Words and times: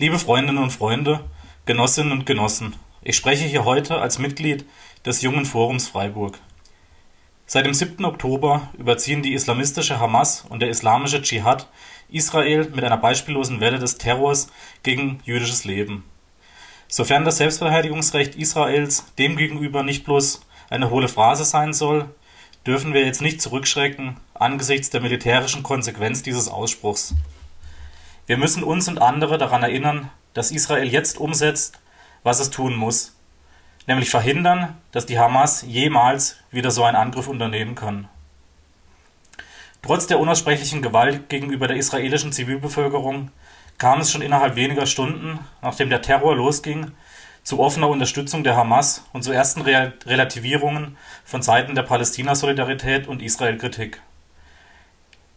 Liebe 0.00 0.20
Freundinnen 0.20 0.62
und 0.62 0.70
Freunde, 0.70 1.24
Genossinnen 1.66 2.12
und 2.12 2.24
Genossen, 2.24 2.76
ich 3.02 3.16
spreche 3.16 3.44
hier 3.44 3.64
heute 3.64 3.98
als 3.98 4.20
Mitglied 4.20 4.64
des 5.04 5.22
Jungen 5.22 5.44
Forums 5.44 5.88
Freiburg. 5.88 6.38
Seit 7.46 7.66
dem 7.66 7.74
7. 7.74 8.04
Oktober 8.04 8.68
überziehen 8.78 9.22
die 9.22 9.34
islamistische 9.34 9.98
Hamas 9.98 10.44
und 10.48 10.60
der 10.60 10.68
islamische 10.68 11.20
Dschihad 11.20 11.68
Israel 12.10 12.70
mit 12.72 12.84
einer 12.84 12.96
beispiellosen 12.96 13.58
Welle 13.58 13.80
des 13.80 13.98
Terrors 13.98 14.52
gegen 14.84 15.18
jüdisches 15.24 15.64
Leben. 15.64 16.04
Sofern 16.86 17.24
das 17.24 17.38
Selbstverteidigungsrecht 17.38 18.36
Israels 18.36 19.04
demgegenüber 19.18 19.82
nicht 19.82 20.04
bloß 20.04 20.42
eine 20.70 20.90
hohle 20.90 21.08
Phrase 21.08 21.44
sein 21.44 21.72
soll, 21.72 22.08
dürfen 22.64 22.94
wir 22.94 23.04
jetzt 23.04 23.20
nicht 23.20 23.42
zurückschrecken 23.42 24.16
angesichts 24.34 24.90
der 24.90 25.00
militärischen 25.00 25.64
Konsequenz 25.64 26.22
dieses 26.22 26.48
Ausspruchs. 26.48 27.16
Wir 28.28 28.36
müssen 28.36 28.62
uns 28.62 28.88
und 28.88 29.00
andere 29.00 29.38
daran 29.38 29.62
erinnern, 29.62 30.10
dass 30.34 30.50
Israel 30.50 30.86
jetzt 30.86 31.16
umsetzt, 31.16 31.80
was 32.22 32.40
es 32.40 32.50
tun 32.50 32.76
muss, 32.76 33.16
nämlich 33.86 34.10
verhindern, 34.10 34.76
dass 34.92 35.06
die 35.06 35.18
Hamas 35.18 35.62
jemals 35.62 36.36
wieder 36.50 36.70
so 36.70 36.84
einen 36.84 36.98
Angriff 36.98 37.26
unternehmen 37.26 37.74
kann. 37.74 38.06
Trotz 39.80 40.08
der 40.08 40.20
unaussprechlichen 40.20 40.82
Gewalt 40.82 41.30
gegenüber 41.30 41.68
der 41.68 41.78
israelischen 41.78 42.30
Zivilbevölkerung 42.30 43.30
kam 43.78 44.00
es 44.00 44.12
schon 44.12 44.20
innerhalb 44.20 44.56
weniger 44.56 44.84
Stunden, 44.84 45.38
nachdem 45.62 45.88
der 45.88 46.02
Terror 46.02 46.36
losging, 46.36 46.90
zu 47.44 47.60
offener 47.60 47.88
Unterstützung 47.88 48.44
der 48.44 48.56
Hamas 48.56 49.06
und 49.14 49.22
zu 49.22 49.32
ersten 49.32 49.62
Relativierungen 49.62 50.98
von 51.24 51.40
Seiten 51.40 51.74
der 51.74 51.82
Palästina-Solidarität 51.84 53.08
und 53.08 53.22
Israel-Kritik. 53.22 54.02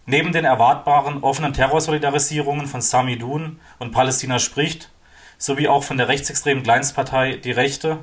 Neben 0.05 0.31
den 0.31 0.45
erwartbaren 0.45 1.23
offenen 1.23 1.53
Terrorsolidarisierungen 1.53 2.67
von 2.67 2.81
Sami 2.81 3.17
Dun 3.17 3.59
und 3.77 3.91
Palästina 3.91 4.39
spricht, 4.39 4.89
sowie 5.37 5.67
auch 5.67 5.83
von 5.83 5.97
der 5.97 6.07
rechtsextremen 6.07 6.63
Kleinstpartei 6.63 7.37
Die 7.37 7.51
Rechte, 7.51 7.99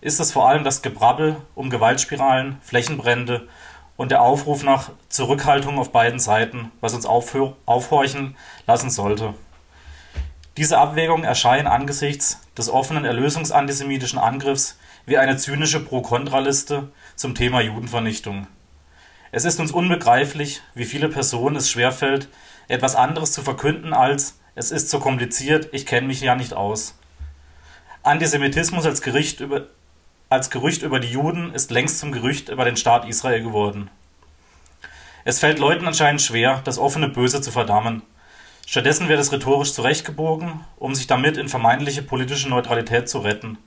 ist 0.00 0.20
es 0.20 0.32
vor 0.32 0.48
allem 0.48 0.64
das 0.64 0.82
Gebrabbel 0.82 1.36
um 1.54 1.68
Gewaltspiralen, 1.68 2.58
Flächenbrände 2.62 3.48
und 3.96 4.10
der 4.10 4.22
Aufruf 4.22 4.62
nach 4.62 4.90
Zurückhaltung 5.08 5.78
auf 5.78 5.92
beiden 5.92 6.20
Seiten, 6.20 6.72
was 6.80 6.94
uns 6.94 7.04
aufhorchen 7.04 8.36
lassen 8.66 8.90
sollte. 8.90 9.34
Diese 10.56 10.78
Abwägungen 10.78 11.24
erscheinen 11.24 11.66
angesichts 11.66 12.40
des 12.56 12.70
offenen 12.70 13.04
erlösungsantisemitischen 13.04 14.18
Angriffs 14.18 14.78
wie 15.04 15.18
eine 15.18 15.36
zynische 15.36 15.80
Pro-Kontra-Liste 15.80 16.90
zum 17.16 17.34
Thema 17.34 17.60
Judenvernichtung. 17.60 18.46
Es 19.32 19.44
ist 19.44 19.60
uns 19.60 19.72
unbegreiflich, 19.72 20.60
wie 20.74 20.84
viele 20.84 21.08
Personen 21.08 21.56
es 21.56 21.70
schwerfällt, 21.70 22.28
etwas 22.68 22.96
anderes 22.96 23.32
zu 23.32 23.42
verkünden 23.42 23.92
als 23.92 24.40
es 24.54 24.72
ist 24.72 24.90
so 24.90 24.98
kompliziert, 24.98 25.68
ich 25.72 25.86
kenne 25.86 26.08
mich 26.08 26.20
ja 26.20 26.34
nicht 26.34 26.54
aus. 26.54 26.98
Antisemitismus 28.02 28.84
als, 28.84 29.00
Gericht 29.00 29.40
über, 29.40 29.66
als 30.28 30.50
Gerücht 30.50 30.82
über 30.82 31.00
die 31.00 31.08
Juden 31.08 31.54
ist 31.54 31.70
längst 31.70 31.98
zum 31.98 32.12
Gerücht 32.12 32.48
über 32.48 32.64
den 32.64 32.76
Staat 32.76 33.08
Israel 33.08 33.42
geworden. 33.42 33.90
Es 35.24 35.38
fällt 35.38 35.58
Leuten 35.58 35.86
anscheinend 35.86 36.20
schwer, 36.20 36.60
das 36.64 36.78
offene 36.78 37.08
Böse 37.08 37.40
zu 37.40 37.52
verdammen. 37.52 38.02
Stattdessen 38.66 39.08
wird 39.08 39.20
es 39.20 39.32
rhetorisch 39.32 39.72
zurechtgebogen, 39.72 40.60
um 40.76 40.94
sich 40.94 41.06
damit 41.06 41.36
in 41.36 41.48
vermeintliche 41.48 42.02
politische 42.02 42.48
Neutralität 42.48 43.08
zu 43.08 43.18
retten. 43.18 43.58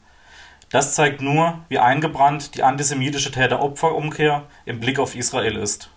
Das 0.73 0.95
zeigt 0.95 1.21
nur, 1.21 1.59
wie 1.69 1.77
eingebrannt 1.77 2.55
die 2.55 2.63
antisemitische 2.63 3.29
Täter-Opfer-Umkehr 3.29 4.41
im 4.65 4.79
Blick 4.79 4.97
auf 4.97 5.15
Israel 5.15 5.55
ist. 5.55 5.91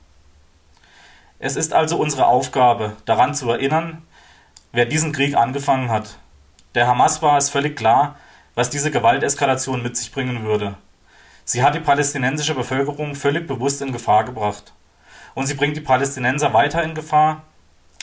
Es 1.38 1.56
ist 1.56 1.72
also 1.72 1.96
unsere 1.96 2.27
Aufgabe, 2.27 2.94
daran 3.06 3.34
zu 3.34 3.50
erinnern, 3.50 4.02
wer 4.72 4.84
diesen 4.84 5.12
Krieg 5.12 5.34
angefangen 5.34 5.88
hat. 5.88 6.19
Der 6.74 6.86
Hamas 6.86 7.22
war 7.22 7.38
es 7.38 7.48
völlig 7.48 7.74
klar, 7.74 8.16
was 8.54 8.69
diese 8.69 8.91
Gewalteskalation 8.91 9.82
mit 9.82 9.97
sich 9.97 10.12
bringen 10.12 10.44
würde. 10.44 10.74
Sie 11.47 11.62
hat 11.62 11.74
die 11.74 11.80
palästinensische 11.80 12.54
Bevölkerung 12.54 13.15
völlig 13.15 13.47
bewusst 13.47 13.81
in 13.81 13.92
Gefahr 13.92 14.25
gebracht. 14.25 14.75
Und 15.32 15.47
sie 15.47 15.54
bringt 15.54 15.78
die 15.78 15.81
Palästinenser 15.81 16.53
weiter 16.53 16.82
in 16.82 16.94
Gefahr, 16.94 17.44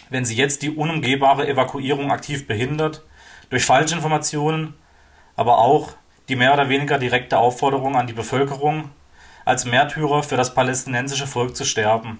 wenn 0.09 0.25
sie 0.25 0.35
jetzt 0.35 0.63
die 0.63 0.72
unumgehbare 0.72 1.47
Evakuierung 1.47 2.12
aktiv 2.12 2.47
behindert, 2.47 3.03
durch 3.51 3.63
Falschinformationen, 3.63 4.73
aber 5.35 5.59
auch 5.59 5.94
die 6.29 6.35
mehr 6.35 6.53
oder 6.53 6.69
weniger 6.69 6.97
direkte 6.97 7.38
Aufforderung 7.38 7.95
an 7.95 8.07
die 8.07 8.13
Bevölkerung, 8.13 8.89
als 9.45 9.66
Märtyrer 9.66 10.23
für 10.23 10.38
das 10.38 10.53
palästinensische 10.53 11.28
Volk 11.28 11.56
zu 11.56 11.66
sterben. 11.66 12.19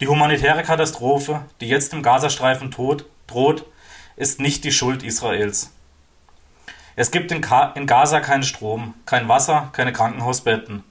Die 0.00 0.08
humanitäre 0.08 0.62
Katastrophe, 0.62 1.42
die 1.60 1.68
jetzt 1.68 1.92
im 1.92 2.02
Gazastreifen 2.02 2.70
tot, 2.70 3.06
droht, 3.26 3.64
ist 4.16 4.40
nicht 4.40 4.64
die 4.64 4.72
Schuld 4.72 5.02
Israels. 5.02 5.72
Es 6.96 7.10
gibt 7.10 7.32
in, 7.32 7.44
in 7.74 7.86
Gaza 7.86 8.20
keinen 8.20 8.42
Strom, 8.42 8.94
kein 9.06 9.28
Wasser, 9.28 9.70
keine 9.72 9.92
Krankenhausbetten. 9.92 10.84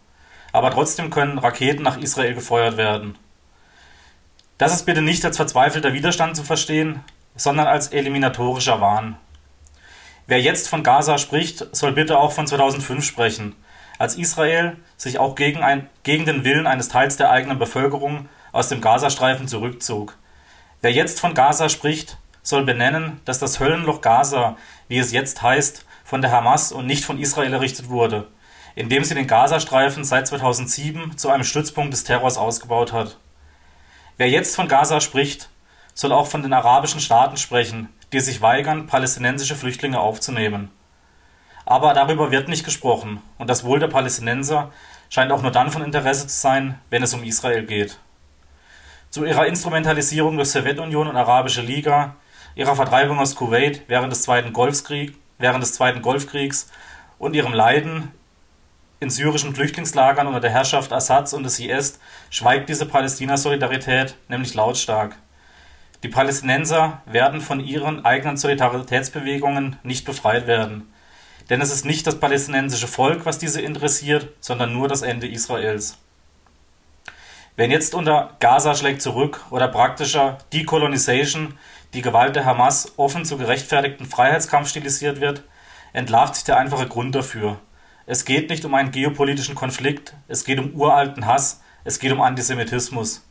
Aber 0.51 0.71
trotzdem 0.71 1.11
können 1.11 1.37
Raketen 1.37 1.83
nach 1.83 1.97
Israel 1.97 2.33
gefeuert 2.33 2.77
werden. 2.77 3.17
Das 4.57 4.73
ist 4.73 4.85
bitte 4.85 5.01
nicht 5.01 5.23
als 5.25 5.37
verzweifelter 5.37 5.93
Widerstand 5.93 6.35
zu 6.35 6.43
verstehen, 6.43 7.03
sondern 7.35 7.67
als 7.67 7.89
eliminatorischer 7.89 8.81
Wahn. 8.81 9.17
Wer 10.31 10.39
jetzt 10.39 10.69
von 10.69 10.81
Gaza 10.81 11.17
spricht, 11.17 11.67
soll 11.75 11.91
bitte 11.91 12.17
auch 12.17 12.31
von 12.31 12.47
2005 12.47 13.03
sprechen, 13.03 13.53
als 13.99 14.15
Israel 14.15 14.77
sich 14.95 15.19
auch 15.19 15.35
gegen, 15.35 15.61
ein, 15.61 15.89
gegen 16.03 16.23
den 16.23 16.45
Willen 16.45 16.67
eines 16.67 16.87
Teils 16.87 17.17
der 17.17 17.31
eigenen 17.31 17.59
Bevölkerung 17.59 18.29
aus 18.53 18.69
dem 18.69 18.79
Gazastreifen 18.79 19.49
zurückzog. 19.49 20.17
Wer 20.79 20.93
jetzt 20.93 21.19
von 21.19 21.33
Gaza 21.33 21.67
spricht, 21.67 22.17
soll 22.43 22.63
benennen, 22.63 23.19
dass 23.25 23.39
das 23.39 23.59
Höllenloch 23.59 23.99
Gaza, 23.99 24.55
wie 24.87 24.99
es 24.99 25.11
jetzt 25.11 25.41
heißt, 25.41 25.85
von 26.05 26.21
der 26.21 26.31
Hamas 26.31 26.71
und 26.71 26.85
nicht 26.85 27.03
von 27.03 27.19
Israel 27.19 27.51
errichtet 27.51 27.89
wurde, 27.89 28.29
indem 28.75 29.03
sie 29.03 29.15
den 29.15 29.27
Gazastreifen 29.27 30.05
seit 30.05 30.27
2007 30.27 31.17
zu 31.17 31.29
einem 31.29 31.43
Stützpunkt 31.43 31.91
des 31.91 32.05
Terrors 32.05 32.37
ausgebaut 32.37 32.93
hat. 32.93 33.17
Wer 34.15 34.29
jetzt 34.29 34.55
von 34.55 34.69
Gaza 34.69 35.01
spricht, 35.01 35.49
soll 35.93 36.13
auch 36.13 36.27
von 36.27 36.41
den 36.41 36.53
arabischen 36.53 37.01
Staaten 37.01 37.35
sprechen, 37.35 37.89
die 38.13 38.19
sich 38.19 38.41
weigern, 38.41 38.87
palästinensische 38.87 39.55
Flüchtlinge 39.55 39.99
aufzunehmen. 39.99 40.71
Aber 41.65 41.93
darüber 41.93 42.31
wird 42.31 42.49
nicht 42.49 42.65
gesprochen, 42.65 43.21
und 43.37 43.49
das 43.49 43.63
Wohl 43.63 43.79
der 43.79 43.87
Palästinenser 43.87 44.71
scheint 45.09 45.31
auch 45.31 45.41
nur 45.41 45.51
dann 45.51 45.71
von 45.71 45.83
Interesse 45.83 46.27
zu 46.27 46.35
sein, 46.35 46.79
wenn 46.89 47.03
es 47.03 47.13
um 47.13 47.23
Israel 47.23 47.65
geht. 47.65 47.99
Zu 49.09 49.25
ihrer 49.25 49.45
Instrumentalisierung 49.45 50.37
durch 50.37 50.49
Sowjetunion 50.49 51.07
und 51.07 51.17
Arabische 51.17 51.61
Liga, 51.61 52.15
ihrer 52.55 52.75
Vertreibung 52.75 53.19
aus 53.19 53.35
Kuwait 53.35 53.83
während 53.87 54.11
des 54.11 54.23
Zweiten, 54.23 54.53
Golfkrieg, 54.53 55.15
während 55.37 55.63
des 55.63 55.73
Zweiten 55.73 56.01
Golfkriegs 56.01 56.69
und 57.19 57.35
ihrem 57.35 57.53
Leiden 57.53 58.11
in 58.99 59.09
syrischen 59.09 59.55
Flüchtlingslagern 59.55 60.27
unter 60.27 60.39
der 60.39 60.51
Herrschaft 60.51 60.93
Assads 60.93 61.33
und 61.33 61.43
des 61.43 61.59
IS 61.59 61.99
schweigt 62.29 62.69
diese 62.69 62.85
Palästina-Solidarität 62.85 64.15
nämlich 64.27 64.53
lautstark. 64.53 65.15
Die 66.03 66.09
Palästinenser 66.09 67.01
werden 67.05 67.41
von 67.41 67.59
ihren 67.59 68.05
eigenen 68.05 68.37
Solidaritätsbewegungen 68.37 69.77
nicht 69.83 70.03
befreit 70.05 70.47
werden. 70.47 70.91
Denn 71.49 71.61
es 71.61 71.71
ist 71.71 71.85
nicht 71.85 72.07
das 72.07 72.19
palästinensische 72.19 72.87
Volk, 72.87 73.25
was 73.25 73.37
diese 73.37 73.61
interessiert, 73.61 74.29
sondern 74.39 74.73
nur 74.73 74.87
das 74.87 75.03
Ende 75.03 75.27
Israels. 75.27 75.97
Wenn 77.55 77.69
jetzt 77.69 77.93
unter 77.93 78.35
Gaza 78.39 78.73
schlägt 78.73 79.01
zurück 79.01 79.45
oder 79.51 79.67
praktischer 79.67 80.39
Decolonization 80.53 81.57
die 81.93 82.01
Gewalt 82.01 82.35
der 82.35 82.45
Hamas 82.45 82.93
offen 82.97 83.25
zu 83.25 83.37
gerechtfertigten 83.37 84.05
Freiheitskampf 84.05 84.69
stilisiert 84.69 85.19
wird, 85.19 85.43
entlarvt 85.93 86.35
sich 86.35 86.45
der 86.45 86.57
einfache 86.57 86.87
Grund 86.87 87.13
dafür. 87.13 87.59
Es 88.07 88.25
geht 88.25 88.49
nicht 88.49 88.65
um 88.65 88.73
einen 88.73 88.91
geopolitischen 88.91 89.53
Konflikt, 89.53 90.15
es 90.27 90.45
geht 90.45 90.59
um 90.59 90.73
uralten 90.73 91.25
Hass, 91.25 91.61
es 91.83 91.99
geht 91.99 92.11
um 92.11 92.21
Antisemitismus. 92.21 93.23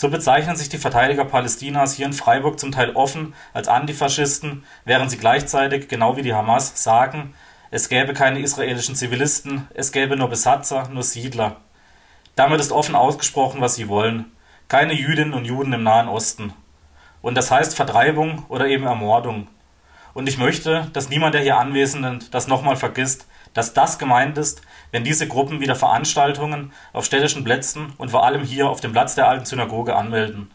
So 0.00 0.10
bezeichnen 0.10 0.54
sich 0.54 0.68
die 0.68 0.78
Verteidiger 0.78 1.24
Palästinas 1.24 1.94
hier 1.94 2.06
in 2.06 2.12
Freiburg 2.12 2.60
zum 2.60 2.70
Teil 2.70 2.90
offen 2.90 3.34
als 3.52 3.66
Antifaschisten, 3.66 4.64
während 4.84 5.10
sie 5.10 5.18
gleichzeitig, 5.18 5.88
genau 5.88 6.16
wie 6.16 6.22
die 6.22 6.34
Hamas, 6.34 6.84
sagen, 6.84 7.34
es 7.72 7.88
gäbe 7.88 8.14
keine 8.14 8.38
israelischen 8.38 8.94
Zivilisten, 8.94 9.66
es 9.74 9.90
gäbe 9.90 10.16
nur 10.16 10.28
Besatzer, 10.28 10.88
nur 10.92 11.02
Siedler. 11.02 11.56
Damit 12.36 12.60
ist 12.60 12.70
offen 12.70 12.94
ausgesprochen, 12.94 13.60
was 13.60 13.74
sie 13.74 13.88
wollen. 13.88 14.26
Keine 14.68 14.92
Jüdinnen 14.92 15.34
und 15.34 15.46
Juden 15.46 15.72
im 15.72 15.82
Nahen 15.82 16.06
Osten. 16.06 16.52
Und 17.20 17.34
das 17.34 17.50
heißt 17.50 17.74
Vertreibung 17.74 18.44
oder 18.48 18.68
eben 18.68 18.84
Ermordung. 18.84 19.48
Und 20.14 20.28
ich 20.28 20.38
möchte, 20.38 20.86
dass 20.92 21.08
niemand 21.08 21.34
der 21.34 21.42
hier 21.42 21.58
Anwesenden 21.58 22.24
das 22.30 22.46
nochmal 22.46 22.76
vergisst, 22.76 23.26
dass 23.54 23.74
das 23.74 23.98
gemeint 23.98 24.38
ist, 24.38 24.62
wenn 24.90 25.04
diese 25.04 25.28
Gruppen 25.28 25.60
wieder 25.60 25.76
Veranstaltungen 25.76 26.72
auf 26.92 27.04
städtischen 27.04 27.44
Plätzen 27.44 27.92
und 27.98 28.10
vor 28.10 28.24
allem 28.24 28.42
hier 28.42 28.68
auf 28.68 28.80
dem 28.80 28.92
Platz 28.92 29.14
der 29.14 29.28
alten 29.28 29.44
Synagoge 29.44 29.94
anmelden. 29.94 30.50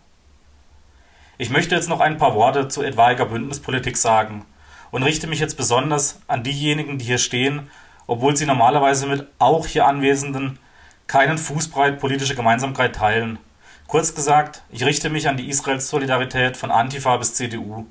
Ich 1.38 1.50
möchte 1.50 1.76
jetzt 1.76 1.90
noch 1.90 2.00
ein 2.00 2.18
paar 2.18 2.36
Worte 2.36 2.68
zu 2.68 2.84
etwaiger 2.84 3.26
Bündnispolitik 3.26 3.98
sagen 3.98 4.46
und 4.92 5.04
richte 5.04 5.28
mich 5.28 5.40
jetzt 5.40 5.58
besonders 5.58 6.22
an 6.28 6.44
diejenigen, 6.44 7.00
die 7.00 7.06
hier 7.06 7.18
stehen, 7.18 7.70
obwohl 8.06 8.36
sie 8.36 8.46
normalerweise 8.46 9.08
mit 9.08 9.28
auch 9.40 9.66
hier 9.66 9.88
Anwesenden 9.88 10.60
keinen 11.08 11.38
Fußbreit 11.38 12.00
politische 12.00 12.36
Gemeinsamkeit 12.36 12.96
teilen. 12.96 13.40
Kurz 13.88 14.16
gesagt, 14.16 14.64
ich 14.70 14.86
richte 14.86 15.10
mich 15.10 15.28
an 15.28 15.38
die 15.38 15.50
Israels 15.50 15.90
Solidarität 15.90 16.58
von 16.58 16.72
Antifa 16.72 17.18
bis 17.18 17.34
CDU. 17.34 17.86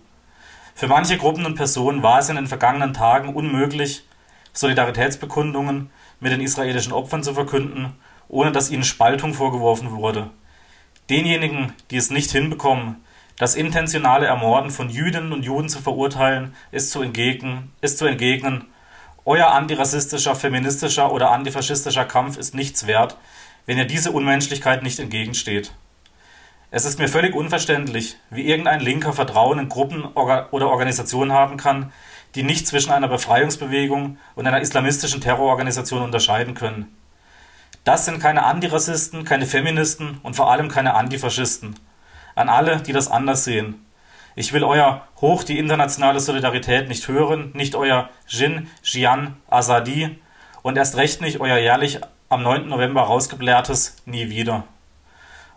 Für 0.75 0.87
manche 0.87 1.19
Gruppen 1.19 1.45
und 1.45 1.55
Personen 1.55 2.03
war 2.03 2.19
es 2.19 2.29
in 2.29 2.37
den 2.37 2.47
vergangenen 2.47 2.95
Tagen 2.95 3.35
unmöglich, 3.35 4.05
Solidaritätsbekundungen 4.53 5.91
mit 6.21 6.33
den 6.33 6.41
israelischen 6.41 6.93
Opfern 6.93 7.23
zu 7.23 7.35
verkünden, 7.35 7.93
ohne 8.29 8.53
dass 8.53 8.71
ihnen 8.71 8.85
Spaltung 8.85 9.35
vorgeworfen 9.35 9.93
wurde. 9.93 10.31
Denjenigen, 11.11 11.73
die 11.91 11.97
es 11.97 12.11
nicht 12.11 12.31
hinbekommen, 12.31 12.97
das 13.39 13.55
intentionale 13.55 14.27
Ermorden 14.27 14.71
von 14.71 14.89
Jüdinnen 14.89 15.33
und 15.33 15.45
Juden 15.45 15.69
zu 15.69 15.81
verurteilen, 15.81 16.55
ist 16.71 16.91
zu 16.91 17.03
entgegnen, 17.03 17.73
ist 17.81 17.99
zu 17.99 18.07
entgegnen 18.07 18.67
euer 19.25 19.53
antirassistischer, 19.53 20.35
feministischer 20.35 21.13
oder 21.13 21.31
antifaschistischer 21.31 22.05
Kampf 22.05 22.37
ist 22.37 22.55
nichts 22.55 22.89
wert, 22.89 23.17
wenn 23.67 23.79
ihr 23.79 23.85
diese 23.85 24.11
Unmenschlichkeit 24.11 24.83
nicht 24.83 24.99
entgegensteht. 24.99 25.73
Es 26.73 26.85
ist 26.85 26.99
mir 26.99 27.07
völlig 27.07 27.35
unverständlich, 27.35 28.17
wie 28.31 28.43
irgendein 28.43 28.81
Linker 28.81 29.13
Vertrauen 29.13 29.61
in 29.61 29.69
Gruppen 29.69 30.05
oder 30.05 30.51
Organisationen 30.53 31.33
haben 31.33 31.57
kann, 31.57 31.93
die 32.35 32.43
nicht 32.43 32.67
zwischen 32.67 32.93
einer 32.93 33.09
Befreiungsbewegung 33.09 34.19
und 34.35 34.47
einer 34.47 34.61
islamistischen 34.61 35.21
Terrororganisation 35.21 36.03
unterscheiden 36.03 36.55
können. 36.55 36.95
Das 37.85 38.05
sind 38.05 38.21
keine 38.21 38.45
Antirassisten, 38.45 39.25
keine 39.25 39.47
Feministen 39.47 40.19
und 40.23 40.37
vor 40.37 40.51
allem 40.51 40.69
keine 40.69 40.95
Antifaschisten. 40.95 41.75
An 42.35 42.49
alle, 42.49 42.79
die 42.81 42.93
das 42.93 43.09
anders 43.09 43.45
sehen. 43.45 43.85
Ich 44.35 44.53
will 44.53 44.65
euer 44.65 45.07
Hoch 45.21 45.43
die 45.43 45.59
internationale 45.59 46.21
Solidarität 46.21 46.89
nicht 46.89 47.07
hören, 47.09 47.51
nicht 47.55 47.75
euer 47.75 48.09
Jin, 48.27 48.69
Jian, 48.83 49.37
Azadi 49.51 50.19
und 50.63 50.79
erst 50.79 50.97
recht 50.97 51.21
nicht 51.21 51.41
euer 51.41 51.59
jährlich 51.59 52.01
am 52.29 52.43
9. 52.43 52.67
November 52.67 53.03
rausgeblärtes 53.03 53.97
Nie 54.07 54.31
wieder. 54.31 54.65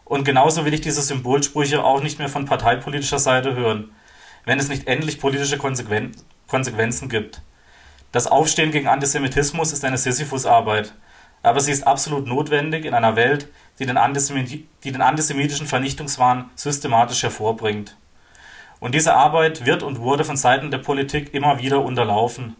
Und 0.04 0.26
genauso 0.26 0.66
will 0.66 0.74
ich 0.74 0.82
diese 0.82 1.02
Symbolsprüche 1.02 1.84
auch 1.84 2.02
nicht 2.02 2.20
mehr 2.20 2.28
von 2.30 2.46
parteipolitischer 2.46 3.20
Seite 3.20 3.56
hören, 3.56 3.92
wenn 4.44 4.60
es 4.60 4.68
nicht 4.68 4.88
endlich 4.88 5.20
politische 5.20 5.58
Konsequen 5.58 6.12
Konsequenzen 6.48 7.10
gibt. 7.10 7.42
Das 8.12 8.28
Aufstehen 8.28 8.72
gegen 8.72 8.88
Antisemitismus 8.88 9.74
ist 9.74 9.84
eine 9.84 9.98
Sisyphusarbeit, 9.98 10.94
aber 11.44 11.60
sie 11.60 11.72
ist 11.72 11.86
absolut 11.86 12.28
notwendig 12.28 12.86
in 12.86 12.94
einer 12.94 13.16
Welt, 13.16 13.50
die 13.80 13.86
den, 13.86 14.00
die 14.84 14.92
den 14.92 15.02
antisemitischen 15.02 15.68
Vernichtungswahn 15.68 16.50
systematisch 16.56 17.24
hervorbringt. 17.24 17.98
Und 18.80 18.96
diese 18.96 19.14
Arbeit 19.14 19.66
wird 19.66 19.84
und 19.84 20.00
wurde 20.00 20.24
von 20.24 20.38
Seiten 20.38 20.72
der 20.72 20.78
Politik 20.78 21.34
immer 21.34 21.60
wieder 21.60 21.84
unterlaufen. 21.84 22.56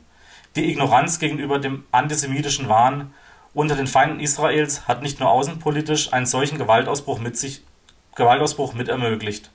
Die 0.56 0.70
Ignoranz 0.72 1.20
gegenüber 1.20 1.60
dem 1.60 1.86
antisemitischen 1.92 2.70
Wahn 2.70 3.14
unter 3.54 3.76
den 3.76 3.88
Feinden 3.88 4.20
Israels 4.20 4.88
hat 4.88 5.02
nicht 5.02 5.20
nur 5.20 5.30
außenpolitisch 5.30 6.12
einen 6.12 6.26
solchen 6.26 6.58
Gewaltausbruch 6.58 7.20
mit 7.20 7.38
sich 7.38 7.64
Gewaltausbruch 8.16 8.74
mit 8.74 8.88
ermöglicht. 8.88 9.52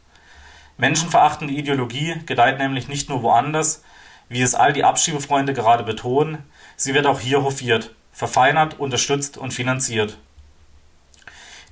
Menschenverachtende 0.76 1.52
Ideologie 1.52 2.16
gedeiht 2.26 2.58
nämlich 2.58 2.88
nicht 2.88 3.08
nur 3.08 3.22
woanders, 3.22 3.82
wie 4.30 4.40
es 4.40 4.54
all 4.54 4.72
die 4.72 4.84
Abschiebefreunde 4.84 5.52
gerade 5.52 5.84
betonen, 5.84 6.38
sie 6.76 6.94
wird 6.94 7.06
auch 7.06 7.20
hier 7.20 7.42
hofiert, 7.42 7.92
verfeinert, 8.12 8.78
unterstützt 8.78 9.36
und 9.36 9.52
finanziert. 9.52 10.16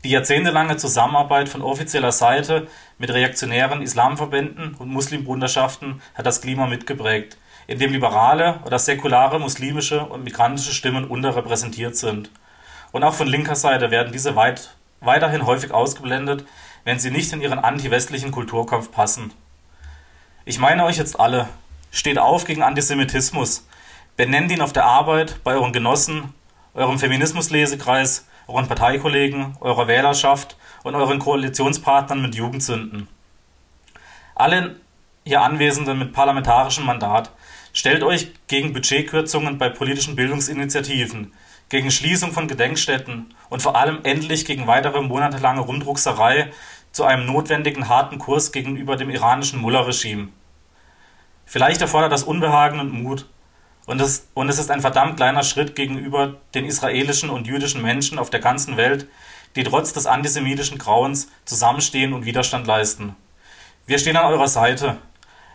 Die 0.05 0.11
jahrzehntelange 0.11 0.77
Zusammenarbeit 0.77 1.49
von 1.49 1.63
offizieller 1.63 2.13
Seite 2.13 2.67
mit 2.99 3.11
reaktionären 3.11 3.81
Islamverbänden 3.81 4.75
und 4.75 4.89
Muslimbruderschaften 4.89 6.03
hat 6.15 6.27
das 6.27 6.41
Klima 6.41 6.67
mitgeprägt, 6.67 7.39
in 7.69 7.79
dem 7.79 7.93
liberale 7.93 8.61
oder 8.65 8.79
säkulare 8.79 9.39
muslimische 9.39 10.05
und 10.05 10.25
migrantische 10.25 10.73
Stimmen 10.73 11.05
unterrepräsentiert 11.05 11.97
sind. 11.97 12.31
Und 12.91 13.05
auch 13.05 13.15
von 13.15 13.29
linker 13.29 13.55
Seite 13.57 13.91
werden 13.91 14.13
diese 14.13 14.35
weit, 14.35 14.75
weiterhin 15.01 15.47
häufig 15.47 15.71
ausgeblendet, 15.71 16.45
wenn 16.85 16.99
sie 16.99 17.11
nicht 17.11 17.33
in 17.33 17.41
ihren 17.41 17.59
anti-westlichen 17.59 18.33
Kulturkampf 18.33 18.91
passen. 18.91 19.33
Ich 20.45 20.59
meine 20.59 20.85
euch 20.85 20.97
jetzt 20.97 21.21
alle, 21.21 21.49
steht 21.91 22.19
auf 22.19 22.45
gegen 22.45 22.63
Antisemitismus, 22.63 23.67
benennt 24.17 24.51
ihn 24.51 24.61
auf 24.61 24.73
der 24.73 24.85
Arbeit, 24.85 25.43
bei 25.45 25.55
euren 25.55 25.73
Genossen, 25.73 26.35
eurem 26.75 26.99
Feminismuslesekreis, 26.99 28.27
euren 28.47 28.69
Parteikollegen, 28.69 29.57
eurer 29.61 29.89
Wählerschaft 29.89 30.57
und 30.83 30.95
euren 30.95 31.19
Koalitionspartnern 31.19 32.23
mit 32.23 32.35
Jugendsünden. 32.35 33.09
Allen 34.35 34.81
hier 35.29 35.43
Anwesenden 35.43 35.99
mit 35.99 36.15
parlamentarischem 36.15 36.87
Mandat, 36.87 37.31
stellt 37.75 38.03
euch 38.03 38.33
gegen 38.47 38.73
Budgetkürzungen 38.73 39.59
bei 39.59 39.69
politischen 39.69 40.17
Bildungsinitiativen, 40.17 41.35
gegen 41.69 41.91
Schließung 41.91 42.33
von 42.33 42.49
Gedenkstätten 42.49 43.35
und 43.51 43.61
vor 43.61 43.77
allem 43.77 43.99
endlich 44.05 44.47
gegen 44.47 44.67
weitere 44.67 45.03
monatelange 45.03 45.61
Rumdruckserei 45.61 46.51
zu 46.93 47.05
einem 47.05 47.27
notwendigen 47.27 47.91
harten 47.91 48.19
Kurs 48.19 48.53
gegenüber 48.53 48.97
dem 48.97 49.11
iranischen 49.11 49.61
Mullah-Regime. 49.61 50.29
Vielleicht 51.51 51.81
erfordert 51.81 52.13
das 52.13 52.25
Unbehagen 52.25 52.79
und 52.79 52.93
Mut, 52.93 53.25
und 53.87 54.03
es, 54.03 54.29
und 54.35 54.51
es 54.51 54.59
ist 54.59 54.71
ein 54.71 54.83
verdammt 54.83 55.17
kleiner 55.17 55.43
Schritt 55.43 55.75
gegenüber 55.75 56.35
den 56.55 56.67
israelischen 56.67 57.31
und 57.31 57.47
jüdischen 57.47 57.81
Menschen 57.81 58.19
auf 58.19 58.29
der 58.29 58.41
ganzen 58.41 58.77
Welt, 58.77 59.09
die 59.57 59.65
trotz 59.65 59.95
des 59.95 60.05
antisemitischen 60.05 60.77
Grauens 60.77 61.31
zusammenstehen 61.47 62.13
und 62.13 62.27
Widerstand 62.27 62.67
leisten. 62.67 63.17
Wir 63.87 63.99
stehen 63.99 64.19
an 64.19 64.27
eurer 64.27 64.47
Seite, 64.47 64.99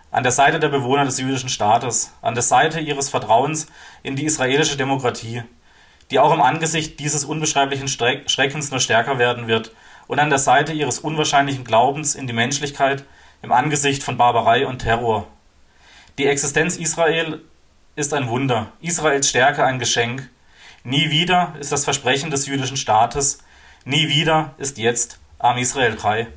an 0.10 0.24
der 0.24 0.31
Seite 0.31 0.60
der 0.60 0.69
Bewohner 0.69 1.06
des 1.06 1.19
jüdischen 1.19 1.50
Staates, 1.50 2.12
an 2.24 2.34
der 2.34 2.42
Seite 2.42 2.80
ihres 2.80 3.10
Vertrauens 3.10 3.68
in 4.01 4.16
die 4.16 4.25
israelische 4.25 4.78
Demokratie, 4.78 5.44
die 6.10 6.18
auch 6.18 6.34
im 6.34 6.42
Angesicht 6.42 7.00
dieses 7.00 7.24
unbeschreiblichen 7.24 7.88
Schreckens 7.88 8.72
nur 8.72 8.80
stärker 8.80 9.19
werden 9.19 9.45
wird, 9.45 9.75
und 10.07 10.18
an 10.18 10.31
der 10.31 10.40
Seite 10.40 10.74
ihres 10.74 10.98
unwahrscheinlichen 10.98 11.63
Glaubens 11.63 12.16
in 12.16 12.25
die 12.25 12.34
Menschlichkeit 12.34 13.06
im 13.44 13.51
Angesicht 13.51 14.01
von 14.01 14.18
Barbarei 14.18 14.66
und 14.66 14.80
Terror. 14.80 15.28
Die 16.19 16.27
Existenz 16.27 16.77
Israel 16.77 17.42
ist 17.95 18.13
ein 18.13 18.27
Wunder, 18.27 18.71
Israels 18.81 19.27
Stärke 19.27 19.65
ein 19.65 19.80
Geschenk. 19.80 20.30
Nie 20.83 21.10
wieder 21.10 21.56
ist 21.60 21.71
das 21.71 21.86
Versprechen 21.86 22.30
des 22.30 22.45
jüdischen 22.45 22.77
Staates, 22.77 23.39
nie 23.83 24.10
wieder 24.10 24.54
ist 24.60 24.77
jetzt 24.77 25.19
Am 25.39 25.57
Israel 25.57 25.98
Chai. 25.98 26.27